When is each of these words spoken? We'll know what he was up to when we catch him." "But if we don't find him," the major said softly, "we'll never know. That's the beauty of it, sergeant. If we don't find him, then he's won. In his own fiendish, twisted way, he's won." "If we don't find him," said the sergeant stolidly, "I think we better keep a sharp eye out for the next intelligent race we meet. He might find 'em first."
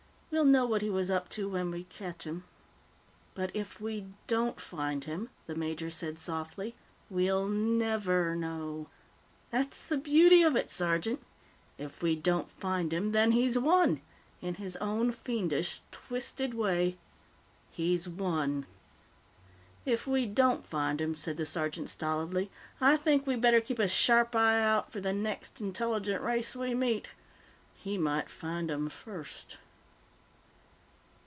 We'll 0.33 0.45
know 0.45 0.65
what 0.65 0.81
he 0.81 0.89
was 0.89 1.11
up 1.11 1.27
to 1.31 1.49
when 1.49 1.71
we 1.71 1.83
catch 1.83 2.23
him." 2.23 2.45
"But 3.35 3.53
if 3.53 3.81
we 3.81 4.05
don't 4.27 4.61
find 4.61 5.03
him," 5.03 5.29
the 5.45 5.55
major 5.55 5.89
said 5.89 6.17
softly, 6.19 6.73
"we'll 7.09 7.47
never 7.49 8.33
know. 8.33 8.87
That's 9.49 9.83
the 9.85 9.97
beauty 9.97 10.41
of 10.41 10.55
it, 10.55 10.69
sergeant. 10.69 11.21
If 11.77 12.01
we 12.01 12.15
don't 12.15 12.49
find 12.49 12.93
him, 12.93 13.11
then 13.11 13.33
he's 13.33 13.57
won. 13.57 13.99
In 14.41 14.55
his 14.55 14.77
own 14.77 15.11
fiendish, 15.11 15.81
twisted 15.91 16.53
way, 16.53 16.97
he's 17.69 18.07
won." 18.07 18.65
"If 19.85 20.07
we 20.07 20.25
don't 20.27 20.65
find 20.65 21.01
him," 21.01 21.13
said 21.13 21.35
the 21.35 21.45
sergeant 21.45 21.89
stolidly, 21.89 22.49
"I 22.79 22.95
think 22.95 23.27
we 23.27 23.35
better 23.35 23.59
keep 23.59 23.79
a 23.79 23.87
sharp 23.89 24.33
eye 24.33 24.61
out 24.63 24.93
for 24.93 25.01
the 25.01 25.11
next 25.13 25.59
intelligent 25.59 26.23
race 26.23 26.55
we 26.55 26.73
meet. 26.73 27.09
He 27.75 27.97
might 27.97 28.29
find 28.29 28.71
'em 28.71 28.87
first." 28.87 29.57